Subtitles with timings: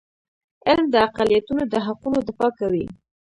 [0.67, 2.85] علم د اقلیتونو د حقونو دفاع کوي.